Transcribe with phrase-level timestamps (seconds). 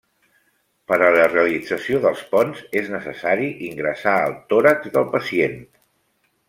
[0.91, 5.59] Per a la realització dels ponts és necessari ingressar al tòrax del pacient.